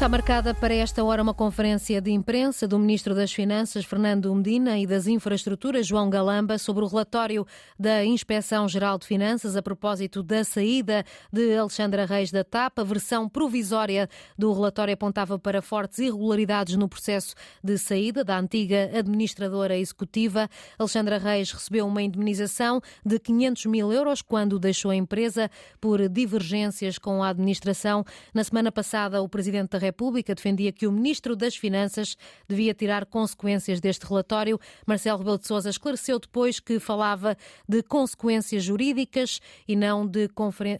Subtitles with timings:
[0.00, 4.78] Está marcada para esta hora uma conferência de imprensa do Ministro das Finanças, Fernando Medina,
[4.78, 7.46] e das Infraestruturas, João Galamba, sobre o relatório
[7.78, 12.78] da Inspeção-Geral de Finanças a propósito da saída de Alexandra Reis da TAP.
[12.78, 14.08] A versão provisória
[14.38, 20.48] do relatório apontava para fortes irregularidades no processo de saída da antiga administradora executiva.
[20.78, 26.96] Alexandra Reis recebeu uma indemnização de 500 mil euros quando deixou a empresa por divergências
[26.96, 28.02] com a administração.
[28.32, 29.89] Na semana passada, o Presidente da República
[30.34, 32.16] defendia que o Ministro das Finanças
[32.48, 34.58] devia tirar consequências deste relatório.
[34.86, 37.36] Marcelo Rebelo de Sousa esclareceu depois que falava
[37.68, 40.28] de consequências jurídicas e não de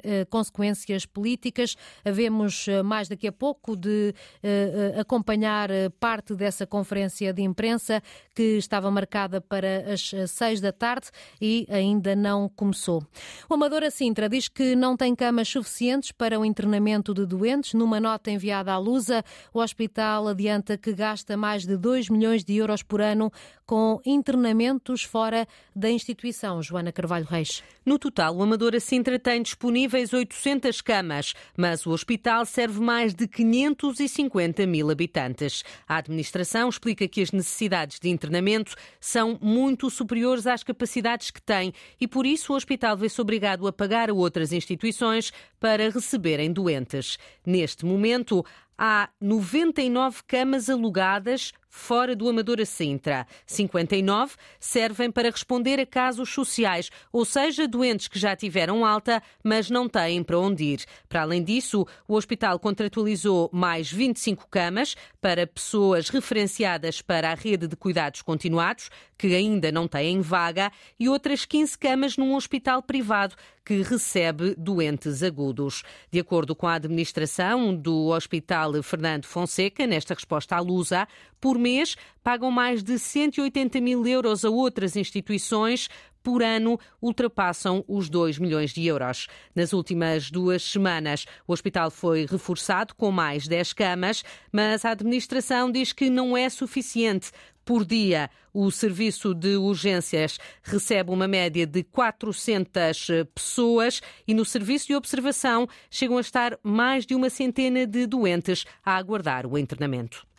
[0.02, 1.77] eh, consequências políticas.
[2.05, 8.02] Havemos eh, mais daqui a pouco de eh, acompanhar parte dessa conferência de imprensa
[8.34, 11.08] que estava marcada para as seis da tarde
[11.41, 13.02] e ainda não começou.
[13.48, 17.74] O Amadora Sintra diz que não tem camas suficientes para o internamento de doentes.
[17.74, 22.45] Numa nota enviada à Luz, Lusa, o hospital adianta que gasta mais de 2 milhões
[22.45, 23.33] de euros por ano
[23.64, 26.62] com internamentos fora da instituição.
[26.62, 27.62] Joana Carvalho Reis.
[27.86, 33.27] No total, o Amadora Sintra tem disponíveis 800 camas, mas o hospital serve mais de
[33.27, 35.64] 550 mil habitantes.
[35.88, 41.72] A administração explica que as necessidades de internamento são muito superiores às capacidades que tem
[41.98, 47.19] e, por isso, o hospital vê-se obrigado a pagar a outras instituições para receberem doentes.
[47.47, 48.44] Neste momento,
[48.83, 53.26] há 99 camas alugadas fora do Amadora Sintra.
[53.46, 59.70] 59 servem para responder a casos sociais, ou seja, doentes que já tiveram alta, mas
[59.70, 60.84] não têm para onde ir.
[61.08, 67.68] Para além disso, o hospital contratualizou mais 25 camas para pessoas referenciadas para a rede
[67.68, 73.36] de cuidados continuados, que ainda não têm vaga, e outras 15 camas num hospital privado
[73.64, 75.84] que recebe doentes agudos.
[76.10, 81.06] De acordo com a administração do Hospital Fernando Fonseca, nesta resposta à Lusa,
[81.41, 85.89] por mês pagam mais de 180 mil euros a outras instituições
[86.22, 89.26] por ano ultrapassam os 2 milhões de euros.
[89.54, 94.22] Nas últimas duas semanas, o hospital foi reforçado com mais 10 camas,
[94.53, 97.31] mas a administração diz que não é suficiente.
[97.65, 104.88] Por dia, o serviço de urgências recebe uma média de 400 pessoas e no serviço
[104.88, 110.29] de observação chegam a estar mais de uma centena de doentes a aguardar o internamento.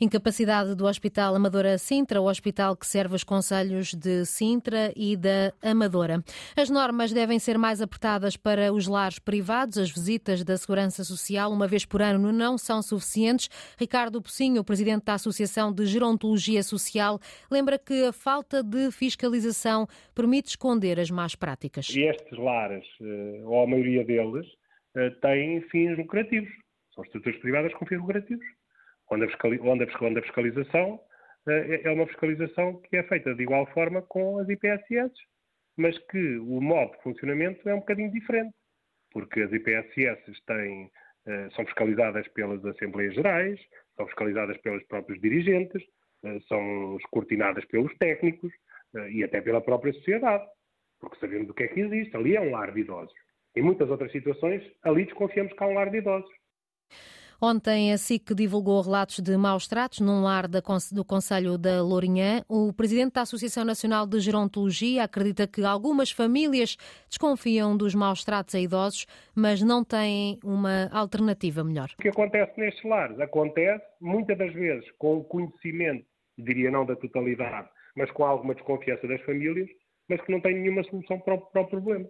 [0.00, 5.52] Incapacidade do Hospital Amadora Sintra, o hospital que serve os conselhos de Sintra e da
[5.62, 6.22] Amadora.
[6.56, 9.78] As normas devem ser mais apertadas para os lares privados.
[9.78, 13.48] As visitas da Segurança Social, uma vez por ano, não são suficientes.
[13.78, 17.18] Ricardo Pocinho, presidente da Associação de Gerontologia Social,
[17.50, 21.88] lembra que a falta de fiscalização permite esconder as más práticas.
[21.90, 24.46] E estes lares, eh, ou a maioria deles,
[24.94, 26.50] eh, têm fins lucrativos.
[26.94, 28.44] São estruturas privadas com fins lucrativos
[29.10, 31.00] onde a, fiscalização
[31.48, 35.12] eh, é, é uma fiscalização que é feita de igual forma com as IPSS,
[35.76, 38.54] mas que o modo de funcionamento é um bocadinho diferente,
[39.12, 40.90] porque as IPSS têm,
[41.26, 43.60] eh, são fiscalizadas pelas Assembleias Gerais,
[43.96, 45.82] são fiscalizadas pelos próprios dirigentes,
[46.24, 48.52] eh, são escrutinadas pelos técnicos
[49.10, 50.46] e até pela própria sociedade,
[50.98, 52.16] porque sabemos o que é que existe.
[52.16, 53.12] Ali é um lar de idosos.
[53.54, 56.30] Em muitas outras situações, ali desconfiamos que há um lar de idosos.
[57.40, 62.42] Ontem a SIC divulgou relatos de maus tratos num lar do Conselho da Lourinhã.
[62.48, 66.76] O presidente da Associação Nacional de Gerontologia acredita que algumas famílias
[67.08, 71.90] desconfiam dos maus tratos a idosos, mas não têm uma alternativa melhor.
[71.98, 73.20] O que acontece nestes lares?
[73.20, 76.06] Acontece muitas das vezes com o conhecimento,
[76.38, 79.68] diria não da totalidade, mas com alguma desconfiança das famílias,
[80.08, 82.06] mas que não têm nenhuma solução para o, para o problema.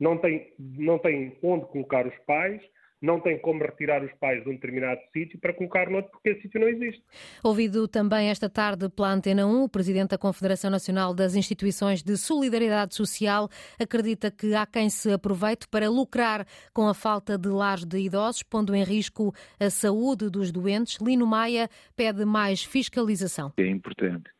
[0.00, 2.60] Não tem, não tem onde colocar os pais,
[3.00, 6.42] não tem como retirar os pais de um determinado sítio para colocar noutro, porque esse
[6.42, 7.02] sítio não existe.
[7.42, 12.16] Ouvido também esta tarde pela Antena 1, o Presidente da Confederação Nacional das Instituições de
[12.16, 17.84] Solidariedade Social acredita que há quem se aproveite para lucrar com a falta de lares
[17.84, 20.98] de idosos, pondo em risco a saúde dos doentes.
[21.00, 23.52] Lino Maia pede mais fiscalização.
[23.58, 24.30] É importante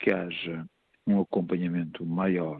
[0.00, 0.66] que haja
[1.06, 2.58] um acompanhamento maior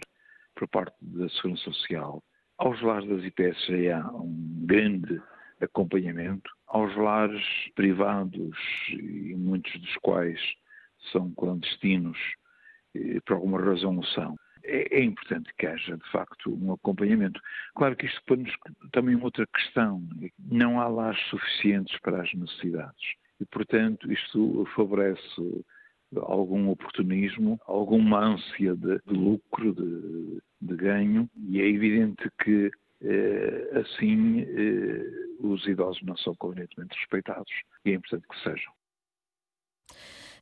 [0.54, 2.22] por parte da Segurança Social.
[2.58, 5.20] Aos lares das IPS já há um grande
[5.60, 7.44] acompanhamento aos lares
[7.74, 8.56] privados,
[8.90, 10.40] e muitos dos quais
[11.12, 12.18] são clandestinos,
[13.26, 14.36] por alguma razão o são.
[14.64, 17.40] É, é, importante que haja, de facto, um acompanhamento.
[17.74, 18.54] Claro que isto põe-nos
[18.92, 20.02] também uma outra questão.
[20.38, 23.14] Não há lares suficientes para as necessidades.
[23.40, 25.64] E, portanto, isto favorece
[26.16, 32.70] algum oportunismo, alguma ânsia de, de lucro, de, de ganho, e é evidente que
[33.74, 34.44] assim
[35.38, 37.52] os idosos não são convenientemente respeitados
[37.84, 38.72] e é importante que sejam.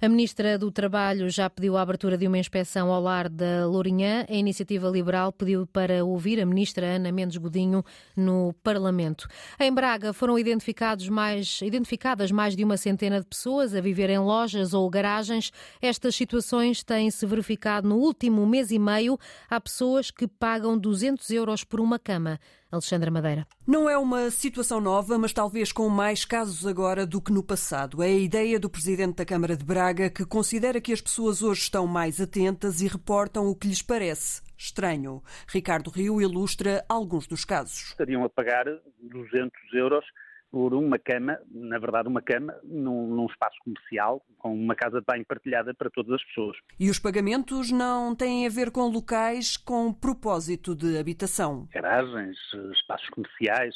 [0.01, 4.27] A Ministra do Trabalho já pediu a abertura de uma inspeção ao lar da Lourinhã.
[4.29, 7.83] A Iniciativa Liberal pediu para ouvir a Ministra Ana Mendes Godinho
[8.15, 9.27] no Parlamento.
[9.59, 14.19] Em Braga foram identificados mais, identificadas mais de uma centena de pessoas a viver em
[14.19, 15.51] lojas ou garagens.
[15.81, 19.19] Estas situações têm-se verificado no último mês e meio.
[19.49, 22.39] Há pessoas que pagam 200 euros por uma cama.
[22.71, 23.47] Alexandra Madeira.
[23.67, 28.03] Não é uma situação nova, mas talvez com mais casos agora do que no passado.
[28.03, 31.63] É a ideia do presidente da Câmara de Braga que considera que as pessoas hoje
[31.63, 35.23] estão mais atentas e reportam o que lhes parece estranho.
[35.49, 37.91] Ricardo Rio ilustra alguns dos casos.
[37.91, 38.65] Estariam a pagar
[39.01, 40.05] 200 euros
[40.51, 45.05] por uma cama, na verdade uma cama, num, num, espaço comercial, com uma casa de
[45.05, 46.57] banho partilhada para todas as pessoas.
[46.79, 51.69] E os pagamentos não têm a ver com locais com propósito de habitação?
[51.73, 52.39] Garagens,
[52.73, 53.75] espaços comerciais,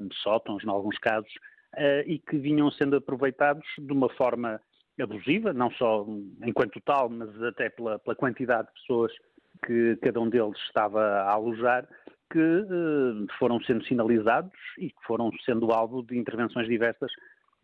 [0.00, 1.32] um, sótãos, em alguns casos,
[1.74, 4.60] uh, e que vinham sendo aproveitados de uma forma
[5.02, 6.06] abusiva, não só
[6.44, 9.12] enquanto tal, mas até pela, pela quantidade de pessoas
[9.64, 11.86] que cada um deles estava a alojar,
[12.30, 17.10] que eh, foram sendo sinalizados e que foram sendo alvo de intervenções diversas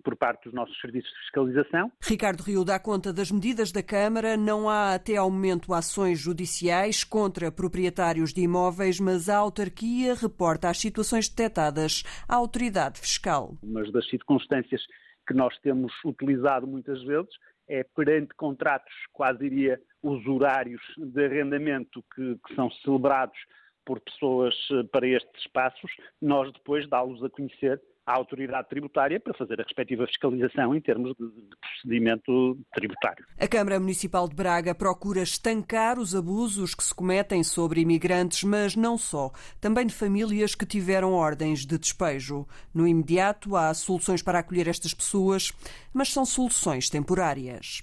[0.03, 1.91] por parte dos nossos serviços de fiscalização.
[2.03, 4.37] Ricardo Rio dá conta das medidas da Câmara.
[4.37, 10.69] Não há até ao momento ações judiciais contra proprietários de imóveis, mas a autarquia reporta
[10.69, 13.55] as situações detectadas à autoridade fiscal.
[13.63, 14.83] Uma das circunstâncias
[15.27, 17.31] que nós temos utilizado muitas vezes
[17.69, 23.39] é perante contratos, quase diria, usurários de arrendamento que, que são celebrados
[23.85, 25.91] por pessoas eh, para estes espaços,
[26.21, 31.15] nós depois dá-los a conhecer à autoridade tributária para fazer a respectiva fiscalização em termos
[31.17, 33.25] de, de, procedimento tributário.
[33.39, 38.75] A Câmara Municipal de Braga procura estancar os abusos que se cometem sobre imigrantes, mas
[38.75, 42.47] não só, também de famílias que tiveram ordens de despejo.
[42.75, 45.53] No imediato há soluções para acolher estas pessoas,
[45.93, 47.81] mas são soluções temporárias.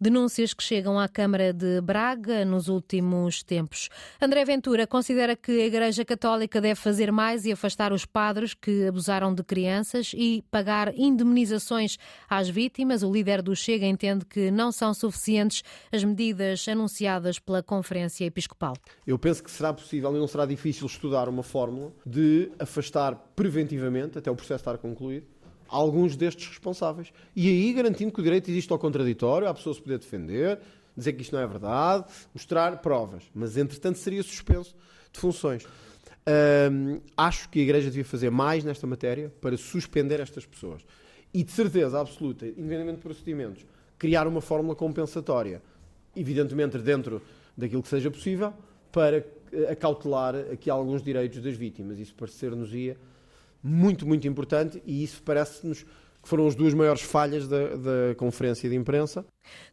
[0.00, 3.88] Denúncias que chegam à Câmara de Braga nos últimos tempos.
[4.22, 8.86] André Ventura considera que a Igreja Católica deve fazer mais e afastar os padres que
[8.86, 11.98] abusaram de crianças e pagar indemnizações
[12.30, 13.02] às vítimas.
[13.02, 18.74] O líder do Chega entende que não são suficientes as medidas anunciadas pela Conferência Episcopal.
[19.04, 24.16] Eu penso que será possível e não será difícil estudar uma fórmula de afastar preventivamente,
[24.16, 25.26] até o processo estar concluído,
[25.68, 27.12] alguns destes responsáveis.
[27.36, 30.58] E aí garantindo que o direito existe ao contraditório, a pessoa se poder defender,
[30.96, 33.22] dizer que isto não é verdade, mostrar provas.
[33.34, 34.74] Mas, entretanto, seria suspenso
[35.12, 35.66] de funções.
[37.16, 40.82] acho que a Igreja devia fazer mais nesta matéria para suspender estas pessoas.
[41.32, 43.66] E, de certeza absoluta, independentemente de procedimentos,
[43.98, 45.62] criar uma fórmula compensatória,
[46.16, 47.20] evidentemente dentro
[47.56, 48.52] daquilo que seja possível,
[48.90, 49.18] para
[49.52, 51.98] eh, acautelar aqui alguns direitos das vítimas.
[51.98, 52.96] Isso parecer-nos-ia
[53.62, 55.84] muito, muito importante e isso parece-nos
[56.22, 59.24] que foram as duas maiores falhas da, da conferência de imprensa.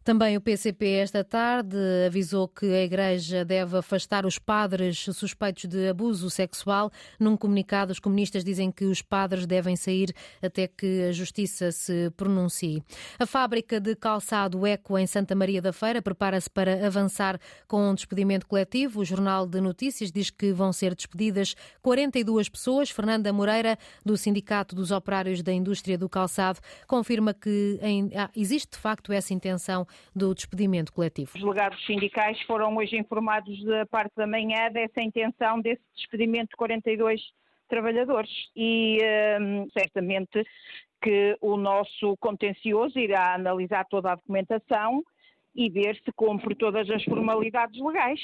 [0.02, 1.76] Também o PCP esta tarde
[2.06, 6.90] avisou que a Igreja deve afastar os padres suspeitos de abuso sexual.
[7.18, 12.10] Num comunicado, os comunistas dizem que os padres devem sair até que a Justiça se
[12.16, 12.82] pronuncie.
[13.18, 17.94] A fábrica de calçado Eco em Santa Maria da Feira prepara-se para avançar com um
[17.94, 19.00] despedimento coletivo.
[19.00, 22.90] O Jornal de Notícias diz que vão ser despedidas 42 pessoas.
[22.90, 26.35] Fernanda Moreira, do Sindicato dos Operários da Indústria do Calçado,
[26.86, 27.78] confirma que
[28.16, 31.32] ah, existe de facto essa intenção do despedimento coletivo.
[31.34, 36.56] Os legados sindicais foram hoje informados da parte da manhã dessa intenção desse despedimento de
[36.56, 37.20] 42
[37.68, 38.98] trabalhadores e
[39.40, 40.44] um, certamente
[41.02, 45.02] que o nosso contencioso irá analisar toda a documentação
[45.56, 48.20] e ver se cumpre todas as formalidades legais.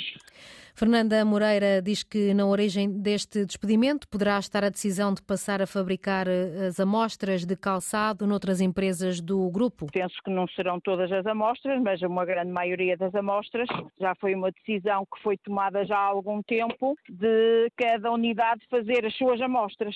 [0.74, 5.66] Fernanda Moreira diz que na origem deste despedimento poderá estar a decisão de passar a
[5.66, 9.86] fabricar eh, as amostras de calçado noutras empresas do grupo.
[9.92, 13.68] Penso que não serão todas as amostras, mas uma grande maioria das amostras.
[14.00, 19.04] Já foi uma decisão que foi tomada já há algum tempo de cada unidade fazer
[19.04, 19.94] as suas amostras.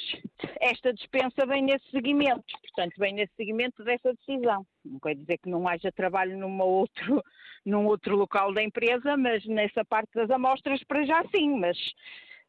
[0.61, 4.65] Esta dispensa vem nesse seguimento, portanto, vem nesse seguimento dessa decisão.
[4.91, 7.23] Não quer dizer que não haja trabalho numa outro,
[7.65, 11.77] num outro local da empresa, mas nessa parte das amostras para já sim, mas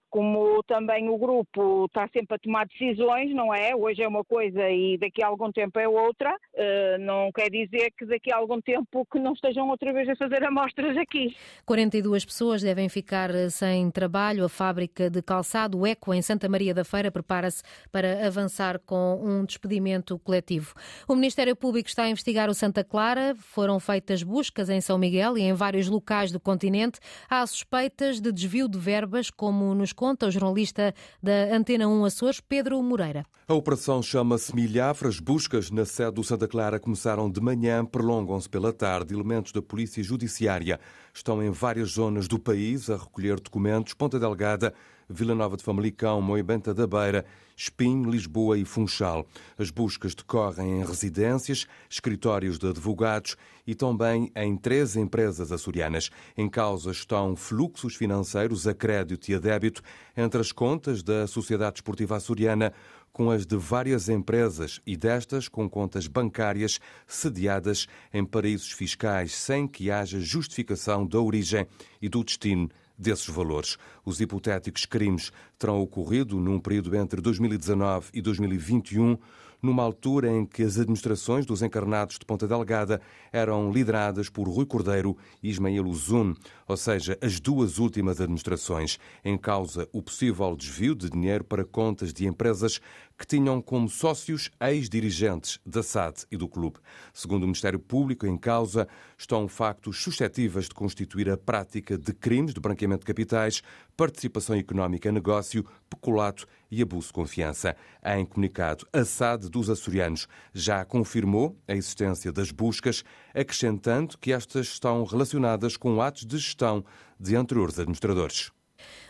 [0.09, 3.75] como também o grupo está sempre a tomar decisões, não é?
[3.75, 7.91] Hoje é uma coisa e daqui a algum tempo é outra, uh, não quer dizer
[7.97, 11.35] que daqui a algum tempo que não estejam outra vez a fazer amostras aqui.
[11.65, 14.45] 42 pessoas devem ficar eh, sem trabalho.
[14.45, 19.45] A fábrica de calçado Eco em Santa Maria da Feira prepara-se para avançar com um
[19.45, 20.73] despedimento coletivo.
[21.07, 23.35] O Ministério Público está a investigar o Santa Clara.
[23.35, 26.99] Foram feitas buscas em São Miguel e em vários locais do continente.
[27.29, 32.39] Há suspeitas de desvio de verbas, como nos conta o jornalista da Antena 1 Açores,
[32.39, 33.25] Pedro Moreira.
[33.47, 35.09] A operação chama-se Milhafra.
[35.09, 39.15] As buscas na sede do Santa Clara começaram de manhã, prolongam-se pela tarde.
[39.15, 40.79] Elementos da Polícia Judiciária
[41.11, 43.95] estão em várias zonas do país a recolher documentos.
[43.95, 44.71] Ponta Delgada
[45.09, 49.25] Vila Nova de Famalicão, Moibenta da Beira, Espinho, Lisboa e Funchal.
[49.57, 56.09] As buscas decorrem em residências, escritórios de advogados e também em três empresas açorianas.
[56.37, 59.81] Em causa estão fluxos financeiros a crédito e a débito
[60.15, 62.73] entre as contas da Sociedade Desportiva Açoriana
[63.13, 69.67] com as de várias empresas e destas com contas bancárias sediadas em paraísos fiscais sem
[69.67, 71.65] que haja justificação da origem
[72.01, 73.77] e do destino desses valores.
[74.03, 79.17] Os hipotéticos crimes terão ocorrido num período entre 2019 e 2021
[79.61, 84.65] numa altura em que as administrações dos encarnados de Ponta Delgada eram lideradas por Rui
[84.65, 86.33] Cordeiro e Ismael Uzun,
[86.67, 92.13] ou seja, as duas últimas administrações, em causa o possível desvio de dinheiro para contas
[92.13, 92.79] de empresas
[93.17, 96.77] que tinham como sócios ex-dirigentes da SAD e do clube.
[97.11, 98.87] Segundo o Ministério Público, em causa
[99.17, 103.63] estão factos suscetíveis de constituir a prática de crimes de branqueamento de capitais,
[103.95, 107.75] participação económica negócio, peculato e abuso de confiança.
[108.05, 114.67] Em comunicado, a SAD dos açorianos já confirmou a existência das buscas, acrescentando que estas
[114.67, 116.85] estão relacionadas com atos de gestão
[117.19, 118.51] de anteriores administradores.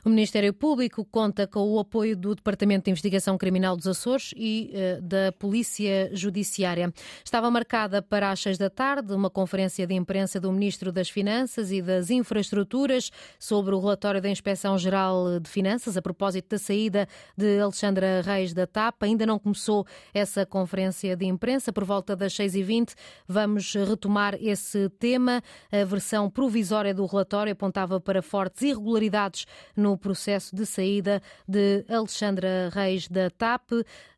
[0.08, 4.72] O Ministério Público conta com o apoio do Departamento de Investigação Criminal dos Açores e
[4.72, 6.94] uh, da Polícia Judiciária.
[7.26, 11.74] Estava marcada para às seis da tarde uma conferência de imprensa do Ministro das Finanças
[11.74, 17.60] e das Infraestruturas sobre o relatório da Inspeção-Geral de Finanças a propósito da saída de
[17.60, 19.04] Alexandra Reis da TAP.
[19.04, 21.74] Ainda não começou essa conferência de imprensa.
[21.74, 22.96] Por volta das seis e vinte
[23.28, 25.44] vamos retomar esse tema.
[25.70, 29.46] A versão provisória do relatório apontava para fortes irregularidades
[29.76, 33.72] no processo de saída de Alexandra Reis da TAP.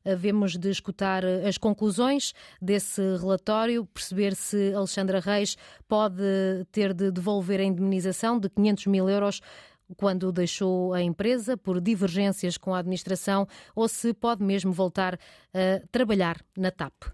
[0.05, 5.55] Havemos de escutar as conclusões desse relatório, perceber se Alexandra Reis
[5.88, 6.24] pode
[6.71, 9.41] ter de devolver a indemnização de 500 mil euros
[9.98, 15.15] quando deixou a empresa por divergências com a administração ou se pode mesmo voltar
[15.53, 17.05] a trabalhar na TAP.